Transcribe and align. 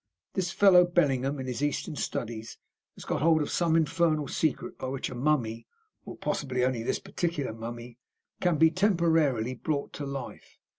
This 0.33 0.49
fellow 0.49 0.83
Bellingham, 0.83 1.37
in 1.39 1.45
his 1.45 1.61
Eastern 1.61 1.95
studies, 1.95 2.57
has 2.95 3.05
got 3.05 3.21
hold 3.21 3.43
of 3.43 3.51
some 3.51 3.75
infernal 3.75 4.27
secret 4.27 4.75
by 4.79 4.87
which 4.87 5.11
a 5.11 5.13
mummy 5.13 5.67
or 6.05 6.17
possibly 6.17 6.65
only 6.65 6.81
this 6.81 6.97
particular 6.97 7.53
mummy 7.53 7.99
can 8.39 8.57
be 8.57 8.71
temporarily 8.71 9.53
brought 9.53 9.93
to 9.93 10.05
life. 10.07 10.57